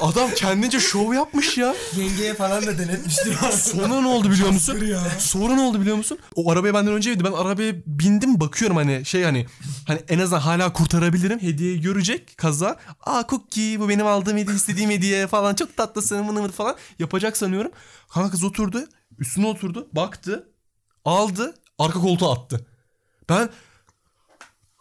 [0.00, 1.74] Adam kendince şov yapmış ya.
[1.96, 3.34] Yengeye falan da denetmiştir.
[3.52, 4.84] Sonra ne oldu biliyor musun?
[4.84, 5.00] Ya.
[5.18, 6.18] Sonra ne oldu biliyor musun?
[6.34, 7.24] O arabaya benden önceydi.
[7.24, 9.46] Ben arabaya bindim bakıyorum hani şey hani
[9.86, 11.42] hani en azından hala kurtarabilirim.
[11.42, 12.76] Hediyeyi görecek kaza.
[13.00, 17.36] Aa cookie bu benim aldığım hediye istediğim hediye falan çok tatlısın mını mını falan yapacak
[17.36, 17.72] sanıyorum.
[18.08, 18.84] Kanka kız oturdu.
[19.18, 19.88] Üstüne oturdu.
[19.92, 20.48] Baktı.
[21.04, 21.54] Aldı.
[21.78, 22.66] Arka koltuğa attı.
[23.28, 23.48] Ben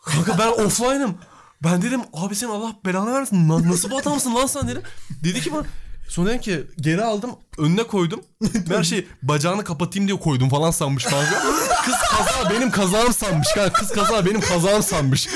[0.05, 1.17] Kanka ben offline'ım.
[1.63, 3.49] Ben dedim abi sen Allah belanı versin.
[3.49, 4.81] Na- Nasıl bu adamsın lan sen dedim.
[5.23, 5.63] Dedi ki bana
[6.09, 8.21] Sonra dedim ki geri aldım önüne koydum.
[8.67, 11.43] Her şey bacağını kapatayım diye koydum falan sanmış kanka.
[11.85, 13.73] Kız kaza benim kazağım sanmış kanka.
[13.73, 15.27] Kız kaza benim kazağım sanmış.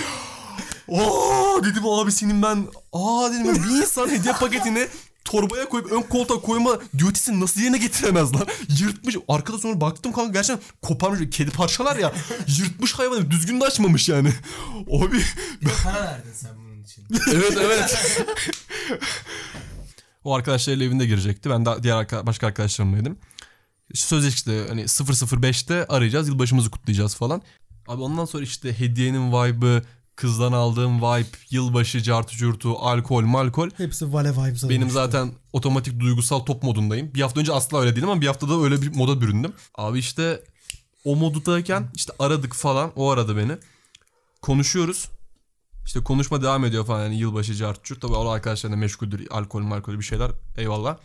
[0.88, 4.88] Oo dedim abi senin ben aa dedim bir insan hediye paketini
[5.26, 8.48] torbaya koyup ön koltuğa koyma duty'sini nasıl yerine getiremez lan?
[8.80, 9.16] Yırtmış.
[9.28, 11.38] Arkada sonra baktım kanka gerçekten koparmış.
[11.38, 12.14] Kedi parçalar ya.
[12.60, 13.32] yırtmış hayvanı.
[13.32, 14.34] Düzgün de açmamış yani.
[15.02, 15.18] Abi
[15.62, 17.06] Bir para verdin sen bunun için.
[17.34, 18.24] evet evet.
[20.24, 21.50] o arkadaşlarıyla evinde girecekti.
[21.50, 23.18] Ben de diğer arka- başka arkadaşlarımlaydım.
[23.94, 26.28] İşte Sözleşti hani 005'te arayacağız.
[26.28, 27.42] Yılbaşımızı kutlayacağız falan.
[27.88, 29.84] Abi ondan sonra işte hediyenin vibe'ı,
[30.22, 33.70] kızdan aldığım vibe, yılbaşı, cartı curtu, alkol, malkol.
[33.78, 34.94] Hepsi Vale vibes Benim almış.
[34.94, 37.14] zaten otomatik duygusal top modundayım.
[37.14, 39.54] Bir hafta önce asla öyle değilim ama bir haftada öyle bir moda büründüm.
[39.76, 40.44] Abi işte
[41.06, 42.92] o moddayken işte aradık falan.
[42.96, 43.58] O aradı beni.
[44.42, 45.10] Konuşuyoruz.
[45.86, 48.00] İşte konuşma devam ediyor falan yani yılbaşı cartçur.
[48.00, 49.28] Tabii o arkadaşlarla meşguldür.
[49.32, 50.32] Alkol malkol bir şeyler.
[50.58, 50.98] Eyvallah.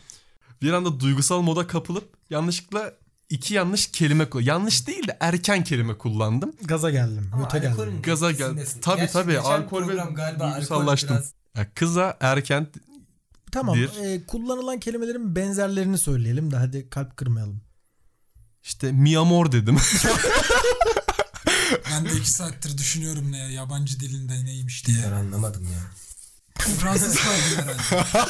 [0.61, 2.93] Bir anda duygusal moda kapılıp yanlışlıkla
[3.29, 4.27] iki yanlış kelime.
[4.41, 6.53] Yanlış değil de erken kelime kullandım.
[6.63, 7.31] Gaza geldim.
[7.39, 8.01] Möte geldim.
[8.03, 8.73] Gaza etkisisindesin.
[8.73, 8.81] geldi.
[8.81, 9.39] Tabii, Gerçi tabii.
[9.39, 9.97] Alkol ve
[10.39, 11.09] duygusallaştım.
[11.17, 12.67] biraz- Ya kıza erken
[13.51, 13.77] Tamam.
[14.03, 17.61] e, kullanılan kelimelerin benzerlerini söyleyelim de hadi kalp kırmayalım.
[18.63, 19.77] işte mi amor dedim.
[21.91, 24.97] Ben de iki saattir düşünüyorum ne yabancı dilinde neymiş diye.
[25.05, 25.79] Ben anlamadım ya.
[26.79, 28.29] Fransız kaldım herhalde.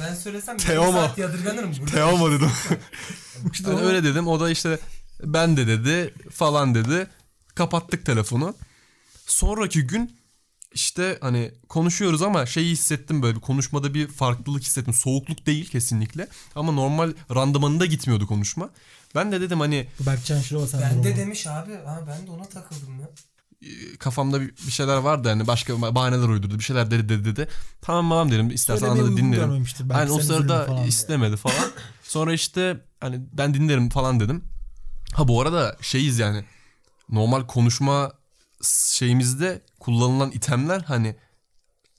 [0.00, 0.92] Ben söylesem bir Teomo.
[0.92, 1.92] saat yadırganırım burada.
[1.92, 2.50] Teomo dedim.
[3.52, 4.28] İşte öyle dedim.
[4.28, 4.78] O da işte
[5.24, 7.06] ben de dedi falan dedi.
[7.54, 8.54] Kapattık telefonu.
[9.26, 10.16] Sonraki gün
[10.74, 14.94] işte hani konuşuyoruz ama şeyi hissettim böyle bir konuşmada bir farklılık hissettim.
[14.94, 16.28] Soğukluk değil kesinlikle.
[16.54, 18.70] Ama normal randımanında gitmiyordu konuşma.
[19.14, 21.72] Ben de dedim hani Berkcan Şirova Ben de demiş abi.
[21.74, 23.10] Ha ben de ona takıldım ya.
[23.98, 26.58] Kafamda bir, şeyler vardı hani başka bahaneler uydurdu.
[26.58, 27.48] Bir şeyler dedi dedi dedi.
[27.80, 28.50] Tamam tamam dedim.
[28.50, 29.66] İstersen anladı dinlerim.
[29.90, 30.88] Yani o sırada falan diye.
[30.88, 31.70] istemedi falan.
[32.02, 34.44] Sonra işte hani ben dinlerim falan dedim.
[35.12, 36.44] Ha bu arada şeyiz yani
[37.10, 38.12] normal konuşma
[38.92, 41.16] şeyimizde kullanılan itemler hani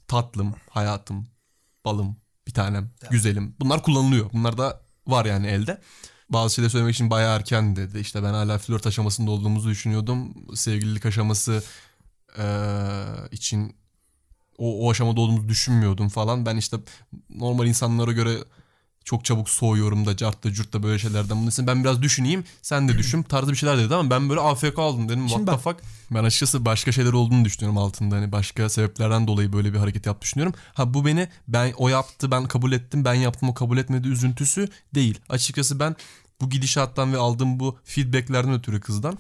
[0.07, 1.27] tatlım, hayatım,
[1.85, 3.55] balım, bir tanem, güzelim.
[3.59, 4.29] Bunlar kullanılıyor.
[4.33, 5.81] Bunlar da var yani elde.
[6.33, 7.99] Bazı şeyleri söylemek için bayağı erken dedi.
[7.99, 10.33] İşte ben hala flört aşamasında olduğumuzu düşünüyordum.
[10.55, 11.63] Sevgililik aşaması
[12.37, 12.43] eee,
[13.31, 13.75] için
[14.57, 16.45] o, o aşamada olduğumuzu düşünmüyordum falan.
[16.45, 16.77] Ben işte
[17.35, 18.37] normal insanlara göre
[19.05, 21.37] çok çabuk soğuyorum da cart da cürt da böyle şeylerden.
[21.41, 24.41] Bunun için ben biraz düşüneyim sen de düşün tarzı bir şeyler dedi ama ben böyle
[24.41, 25.79] AFK aldım dedim what Şimdi the bak- fuck.
[26.11, 30.21] Ben açıkçası başka şeyler olduğunu düşünüyorum altında hani başka sebeplerden dolayı böyle bir hareket yaptı
[30.21, 30.53] düşünüyorum.
[30.73, 34.69] Ha bu beni ben o yaptı ben kabul ettim ben yaptım o kabul etmedi üzüntüsü
[34.95, 35.19] değil.
[35.29, 35.95] Açıkçası ben
[36.43, 39.17] bu gidişattan ve aldığım bu feedbacklerden ötürü kızdan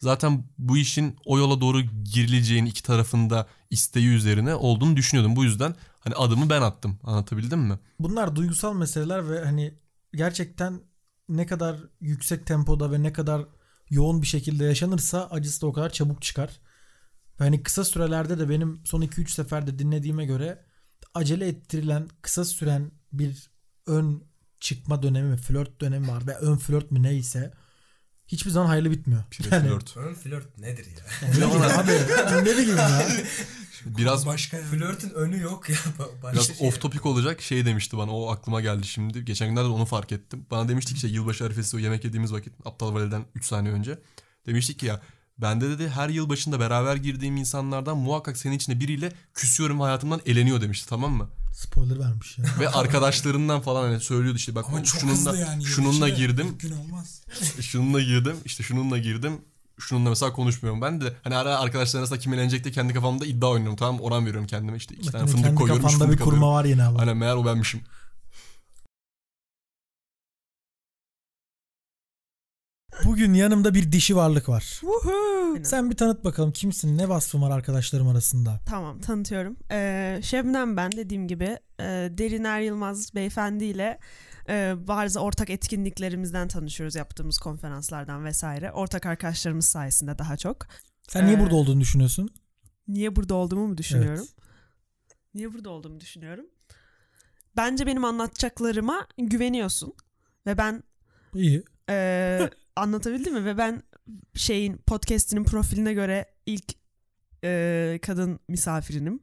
[0.00, 5.36] zaten bu işin o yola doğru girileceğin iki tarafında isteği üzerine olduğunu düşünüyordum.
[5.36, 6.98] Bu yüzden hani adımı ben attım.
[7.02, 7.78] Anlatabildim mi?
[7.98, 9.74] Bunlar duygusal meseleler ve hani
[10.14, 10.80] gerçekten
[11.28, 13.46] ne kadar yüksek tempoda ve ne kadar
[13.90, 16.60] yoğun bir şekilde yaşanırsa acısı da o kadar çabuk çıkar.
[17.38, 20.64] Hani kısa sürelerde de benim son 2-3 seferde dinlediğime göre
[21.14, 23.50] acele ettirilen kısa süren bir
[23.86, 24.24] ön
[24.60, 27.52] çıkma dönemi mi, flört dönemi var ve ön flört mü neyse
[28.26, 29.24] hiçbir zaman hayırlı bitmiyor.
[29.30, 29.96] Pire Yani- flört.
[29.96, 31.28] Ön flört nedir ya?
[31.28, 31.92] Ne bileyim abi
[32.44, 33.08] ne bileyim ya.
[33.86, 34.66] Biraz Başka yani.
[34.66, 35.76] Flörtün önü yok ya.
[35.76, 36.68] Ba- Başka Biraz şey.
[36.68, 39.24] off topic olacak şey demişti bana o aklıma geldi şimdi.
[39.24, 40.46] Geçen günlerde de onu fark ettim.
[40.50, 43.98] Bana demiştik işte yılbaşı arifesi o yemek yediğimiz vakit Aptal Vali'den 3 saniye önce.
[44.46, 45.00] Demiştik ki ya
[45.38, 49.82] ben de dedi her yıl başında beraber girdiğim insanlardan muhakkak senin içinde biriyle küsüyorum ve
[49.84, 51.28] hayatımdan eleniyor demişti tamam mı?
[51.58, 52.44] Spoiler vermiş ya.
[52.60, 55.64] Ve arkadaşlarından falan hani söylüyordu işte bak Ama çok şununla, hızlı yani.
[55.64, 57.22] şununla girdim gün olmaz.
[57.60, 59.40] şununla girdim işte şununla girdim
[59.78, 60.82] şununla mesela konuşmuyorum.
[60.82, 64.26] Ben de hani ara arkadaşlar arasında kim eğlenecek diye kendi kafamda iddia oynuyorum tamam oran
[64.26, 66.46] veriyorum kendime işte iki Bak tane yine fındık kendi koyuyorum üç kafanda bir fındık kurma
[66.46, 66.54] alıyorum.
[66.54, 66.98] var yine ama.
[67.00, 67.80] Aynen meğer o benmişim.
[73.04, 74.80] Bugün yanımda bir dişi varlık var.
[75.62, 76.98] Sen bir tanıt bakalım kimsin?
[76.98, 78.60] Ne vasfın var arkadaşlarım arasında?
[78.66, 79.56] Tamam tanıtıyorum.
[79.70, 81.84] Ee, Şebnem ben dediğim gibi e,
[82.18, 83.98] Deriner Yılmaz beyefendiyle
[84.48, 88.72] e, bazı ortak etkinliklerimizden tanışıyoruz yaptığımız konferanslardan vesaire.
[88.72, 90.66] Ortak arkadaşlarımız sayesinde daha çok.
[91.08, 92.28] Sen niye Ee, burada olduğunu düşünüyorsun?
[92.88, 94.26] Niye burada olduğumu mu düşünüyorum?
[95.34, 96.46] Niye burada olduğumu düşünüyorum.
[97.56, 99.92] Bence benim anlatacaklarıma güveniyorsun.
[100.46, 100.82] Ve ben
[101.34, 101.62] İyi.
[101.90, 103.44] Ee, anlatabildim mi?
[103.44, 103.82] Ve ben
[104.34, 106.64] şeyin podcast'inin profiline göre ilk
[107.44, 109.20] e, kadın misafirinim.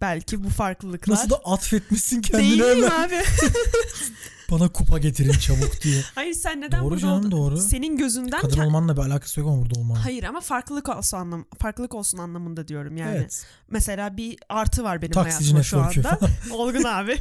[0.00, 1.14] belki bu farklılıklar.
[1.14, 2.90] Nasıl da atfetmişsin kendine Değil hemen.
[3.06, 3.14] abi?
[4.50, 6.02] Bana kupa getirin çabuk diye.
[6.14, 7.30] Hayır sen neden Doğru burada canım, oldun?
[7.30, 7.56] doğru.
[7.56, 10.00] Senin gözünden Kadın kend- olmanla bir alakası yok ama burada olmanın.
[10.00, 13.16] Hayır ama farklılık olsun anlam farklılık olsun anlamında diyorum yani.
[13.16, 13.46] Evet.
[13.70, 16.18] Mesela bir artı var benim Taksici hayatımda şu anda.
[16.54, 17.18] Olgun abi.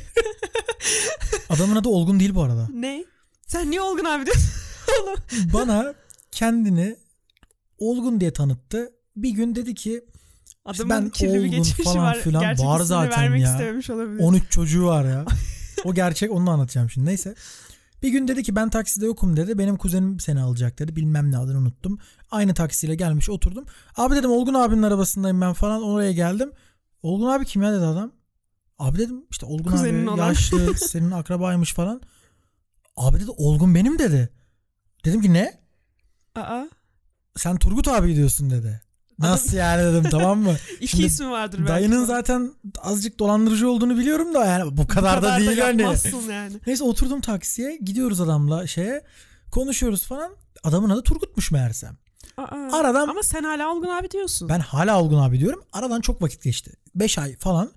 [1.49, 2.67] Adamın adı Olgun değil bu arada.
[2.73, 3.05] ne?
[3.47, 4.45] Sen niye Olgun abi diyorsun?
[5.53, 5.93] Bana
[6.31, 6.95] kendini
[7.77, 8.89] Olgun diye tanıttı.
[9.15, 10.05] Bir gün dedi ki
[10.65, 12.17] Adamın ben kirli bir geçmişi falan var.
[12.17, 13.51] filan Gerçek var zaten vermek ya.
[13.51, 14.19] istememiş olabilir.
[14.23, 15.25] 13 çocuğu var ya.
[15.83, 17.07] o gerçek onu anlatacağım şimdi.
[17.09, 17.35] Neyse.
[18.03, 19.57] Bir gün dedi ki ben takside yokum dedi.
[19.57, 20.95] Benim kuzenim seni alacak dedi.
[20.95, 21.99] Bilmem ne adını unuttum.
[22.31, 23.65] Aynı taksiyle gelmiş oturdum.
[23.95, 25.83] Abi dedim Olgun abinin arabasındayım ben falan.
[25.83, 26.51] Oraya geldim.
[27.03, 28.11] Olgun abi kim ya dedi adam.
[28.79, 30.27] Abi dedim işte Olgun Kuzenin abi olan.
[30.27, 32.01] yaşlı senin akrabaymış falan.
[32.95, 34.29] Abi dedi Olgun benim dedi.
[35.05, 35.53] Dedim ki ne?
[36.35, 36.63] Aa,
[37.37, 38.81] Sen Turgut abi diyorsun dedi.
[39.19, 40.55] Nasıl yani dedim tamam mı?
[40.79, 41.69] iki Şimdi ismi vardır belki.
[41.69, 42.05] Dayının falan.
[42.05, 45.81] zaten azıcık dolandırıcı olduğunu biliyorum da yani bu kadar, da değil hani.
[45.81, 46.53] yapmazsın yani.
[46.67, 49.03] Neyse oturdum taksiye gidiyoruz adamla şeye
[49.51, 50.31] konuşuyoruz falan.
[50.63, 51.97] Adamın adı Turgut'muş meğersem.
[52.37, 54.49] Aa, Aradan Ama sen hala Olgun abi diyorsun.
[54.49, 55.63] ben hala Olgun abi diyorum.
[55.73, 56.71] Aradan çok vakit geçti.
[56.95, 57.71] 5 ay falan.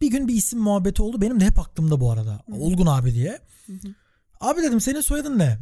[0.00, 1.20] Bir gün bir isim muhabbeti oldu.
[1.20, 2.42] Benim de hep aklımda bu arada.
[2.52, 3.38] Olgun abi diye.
[4.40, 5.58] Abi dedim senin soyadın ne?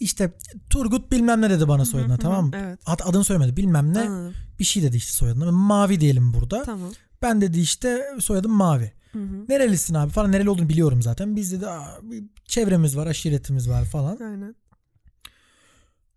[0.00, 0.32] İşte
[0.70, 2.50] Turgut bilmem ne dedi bana soyadına tamam mı?
[2.56, 2.80] Evet.
[2.86, 4.00] Ad, adını söylemedi bilmem ne.
[4.00, 4.34] Anladım.
[4.58, 5.52] Bir şey dedi işte soyadına.
[5.52, 6.62] Mavi diyelim burada.
[6.62, 6.90] Tamam.
[7.22, 8.92] Ben dedi işte soyadım Mavi.
[9.12, 9.44] Hı hı.
[9.48, 11.36] Nerelisin abi falan nereli olduğunu biliyorum zaten.
[11.36, 14.16] Biz dedi "Aa, bir çevremiz var aşiretimiz var falan.
[14.16, 14.54] Aynen.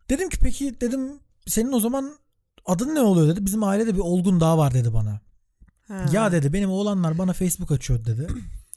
[0.10, 2.16] Dedim ki peki dedim senin o zaman
[2.66, 3.46] adın ne oluyor dedi.
[3.46, 5.22] Bizim ailede bir olgun daha var dedi bana.
[5.88, 6.06] Ha.
[6.14, 8.28] Ya dedi benim oğlanlar bana Facebook açıyor dedi.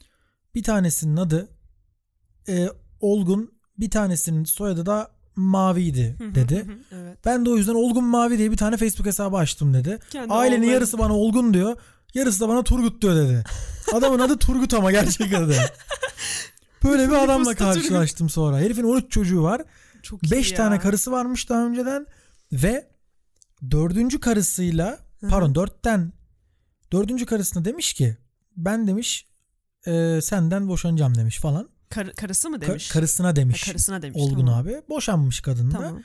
[0.55, 1.49] bir tanesinin adı
[2.47, 6.65] e, Olgun bir tanesinin soyadı da Mavi'ydi dedi.
[6.91, 7.17] Evet.
[7.25, 9.99] Ben de o yüzden Olgun Mavi diye bir tane Facebook hesabı açtım dedi.
[10.09, 11.77] Kendi Ailenin oğulları- yarısı bana Olgun diyor.
[12.13, 13.43] Yarısı da bana Turgut diyor dedi.
[13.93, 15.55] Adamın adı Turgut ama gerçek adı.
[16.83, 18.57] Böyle bir adamla karşılaştım sonra.
[18.59, 19.61] Herifin 13 çocuğu var.
[20.03, 20.57] Çok iyi 5 ya.
[20.57, 22.05] tane karısı varmış daha önceden.
[22.51, 22.87] Ve
[23.71, 26.13] dördüncü karısıyla pardon dörtten
[26.91, 28.17] dördüncü karısına demiş ki
[28.57, 29.27] ben demiş
[29.87, 31.69] e, senden boşanacağım demiş falan.
[31.93, 32.89] Kar- karısı mı Ka- demiş?
[32.89, 33.63] karısına Ha, demiş.
[33.63, 34.17] karısına demiş.
[34.21, 34.61] Olgun tamam.
[34.61, 34.81] abi.
[34.89, 35.75] Boşanmış kadın da.
[35.77, 36.03] Tamam.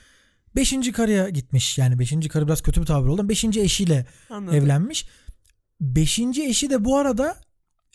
[0.55, 1.77] Beşinci karıya gitmiş.
[1.77, 3.29] Yani beşinci karı biraz kötü bir tabir oldu.
[3.29, 4.55] Beşinci eşiyle Anladım.
[4.57, 5.07] evlenmiş.
[5.81, 7.37] Beşinci eşi de bu arada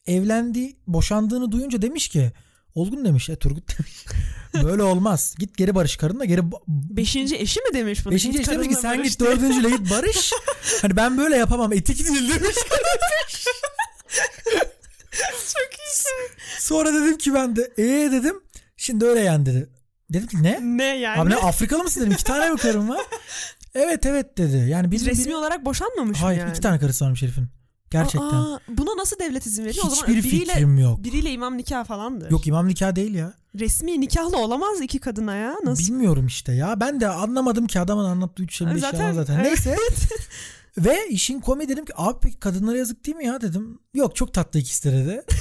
[0.07, 2.33] evlendi, boşandığını duyunca demiş ki
[2.75, 4.05] Olgun demiş ya Turgut demiş.
[4.69, 5.35] Böyle olmaz.
[5.39, 8.15] Git geri barış karınla geri Beşinci eşi mi demiş bunu?
[8.15, 10.33] Beşinci eşi demiş ki sen barış git dördüncüyle git barış.
[10.83, 11.73] hani ben böyle yapamam.
[11.73, 12.57] Etik değil demiş.
[15.53, 15.84] Çok iyi.
[16.59, 18.37] Sonra dedim ki ben de ee dedim.
[18.77, 19.68] Şimdi öyle yani dedi.
[20.12, 20.59] Dedim ki ne?
[20.62, 21.20] Ne yani?
[21.20, 22.12] Abi ne Afrikalı mısın dedim.
[22.12, 23.00] İki tane mi karım var?
[23.77, 24.57] Evet evet dedi.
[24.70, 26.50] Yani bir, Resmi biri- olarak boşanmamış Hayır mı yani?
[26.50, 27.46] iki tane karısı varmış herifin.
[27.90, 28.20] Gerçekten.
[28.29, 29.85] Aa, buna nasıl devlet izin veriyor?
[29.87, 31.05] o zaman Hiçbir biriyle, fikrim yok.
[31.05, 32.31] biriyle imam nikah falandır.
[32.31, 33.35] Yok imam nikah değil ya.
[33.59, 35.57] Resmi nikahlı olamaz iki kadına ya.
[35.64, 35.85] Nasıl?
[35.85, 36.81] Bilmiyorum işte ya.
[36.81, 39.35] Ben de anlamadım ki adamın anlattığı üç şeyin beşi Zaten- zaten.
[39.35, 39.46] evet.
[39.46, 39.77] Neyse.
[40.79, 43.79] Ve işin komi dedim ki abi peki kadınlara yazık değil mi ya dedim.
[43.94, 45.22] Yok çok tatlı ikisi de dedi.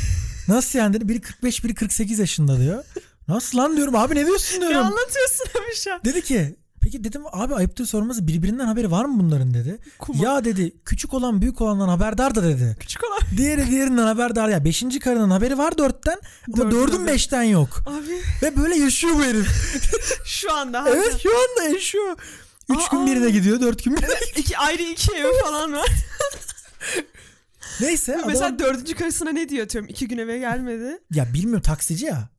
[0.47, 1.09] Nasıl yani dedi.
[1.09, 2.83] Biri 45 biri 48 yaşında diyor.
[3.27, 4.77] Nasıl lan diyorum abi ne diyorsun Ne diyorum.
[4.87, 6.01] anlatıyorsun abi şu an?
[6.05, 9.77] Dedi ki peki dedim abi ayıptır sorması birbirinden haberi var mı bunların dedi.
[9.99, 10.23] Kuma.
[10.25, 12.77] Ya dedi küçük olan büyük olandan haberdar da dedi.
[12.79, 13.19] Küçük olan.
[13.37, 14.65] Diğeri diğerinden haberdar ya.
[14.65, 16.19] Beşinci karının haberi var dörtten
[16.53, 17.69] ama Dördün beşten yok.
[17.87, 19.47] Abi Ve böyle yaşıyor bu herif.
[20.25, 20.85] şu anda.
[20.89, 22.17] evet şu anda yaşıyor.
[22.69, 22.95] Üç Aa.
[22.95, 24.07] gün birine gidiyor dört gün birine.
[24.35, 25.87] İki, ayrı iki evi falan var.
[27.81, 28.27] Neyse adam...
[28.27, 29.89] Mesela dördüncü karısına ne diyor atıyorum.
[29.89, 30.97] İki gün eve gelmedi.
[31.11, 32.29] Ya bilmiyorum taksici ya.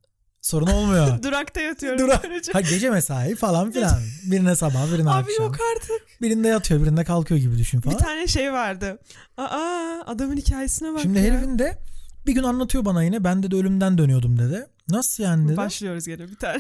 [0.40, 1.22] Sorun olmuyor.
[1.22, 1.98] Durakta yatıyorum.
[1.98, 2.52] Dura- karıcığım.
[2.52, 4.00] ha, gece mesai falan filan.
[4.30, 5.46] Birine sabah birine Abi akşam.
[5.46, 6.22] yok artık.
[6.22, 7.98] Birinde yatıyor birinde kalkıyor gibi düşün falan.
[7.98, 8.98] Bir tane şey vardı.
[9.37, 11.24] Aa adamın hikayesine bak Şimdi ya.
[11.24, 11.78] herifin de
[12.26, 13.24] bir gün anlatıyor bana yine.
[13.24, 14.66] Ben de, de ölümden dönüyordum dedi.
[14.88, 15.56] Nasıl yani dedi.
[15.56, 16.58] Başlıyoruz gene bir tane.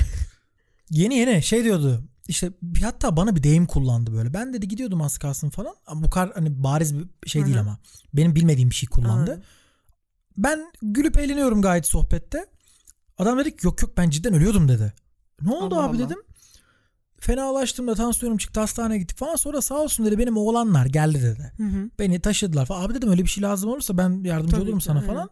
[0.90, 2.04] Yeni yeni şey diyordu.
[2.28, 4.34] İşte hatta bana bir deyim kullandı böyle.
[4.34, 5.74] Ben dedi gidiyordum az kalsın falan.
[5.94, 7.62] Bu kadar hani bariz bir şey değil Hı hı.
[7.64, 7.78] ama.
[8.14, 9.32] Benim bilmediğim bir şey kullandı.
[9.32, 9.40] Aha.
[10.36, 12.46] Ben gülüp eğleniyorum gayet sohbette.
[13.18, 14.92] Adam dedi ki yok yok ben cidden ölüyordum dedi.
[15.42, 16.06] Ne oldu Allah abi Allah.
[16.06, 16.18] dedim.
[17.20, 19.36] Fenalaştım da tansiyonum çıktı hastaneye gittik falan.
[19.36, 21.52] Sonra sağ olsun dedi benim oğlanlar geldi dedi.
[21.56, 21.90] Hı hı.
[21.98, 22.82] Beni taşıdılar falan.
[22.84, 25.14] Abi dedim öyle bir şey lazım olursa ben yardımcı Tabii olurum ki, sana aynen.
[25.14, 25.30] falan.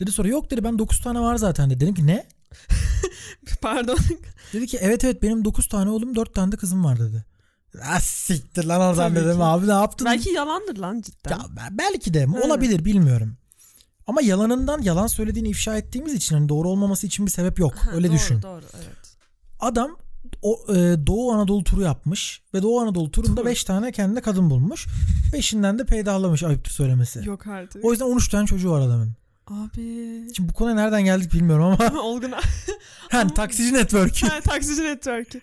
[0.00, 1.80] Dedi sonra yok dedi ben 9 tane var zaten dedi.
[1.80, 2.26] Dedim ki ne?
[3.60, 3.96] Pardon.
[4.52, 7.24] Dedi ki evet evet benim 9 tane oğlum 4 tane de kızım var dedi.
[7.84, 9.42] Ah siktir lan oradan Tabii dedim ki.
[9.44, 10.04] abi ne yaptın?
[10.04, 11.30] Belki yalandır lan cidden.
[11.30, 12.46] Ya be- belki de Hı.
[12.46, 13.36] olabilir bilmiyorum.
[14.06, 17.74] Ama yalanından yalan söylediğini ifşa ettiğimiz için hani doğru olmaması için bir sebep yok.
[17.74, 18.42] Ha, Öyle doğru, düşün.
[18.42, 19.16] Doğru evet.
[19.60, 19.96] Adam
[20.42, 20.74] o, e,
[21.06, 24.86] Doğu Anadolu turu yapmış ve Doğu Anadolu turunda 5 tane kendine kadın bulmuş.
[25.32, 27.20] Beşinden de peydahlamış ayıptır söylemesi.
[27.24, 27.84] Yok artık.
[27.84, 29.14] O yüzden 13 tane çocuğu var adamın.
[29.46, 30.22] Abi.
[30.36, 32.32] Şimdi bu konuya nereden geldik bilmiyorum ama Olgun
[33.10, 34.22] hani taksici network.
[34.22, 35.40] ha, taksici network'ü.